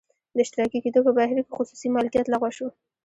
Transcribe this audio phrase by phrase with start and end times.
[0.35, 2.67] د اشتراکي کېدو په بهیر کې خصوصي مالکیت لغوه شو